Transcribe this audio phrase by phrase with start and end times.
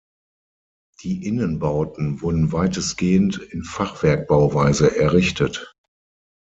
[1.03, 5.75] Die Innenbauten wurden weitestgehend in Fachwerkbauweise errichtet.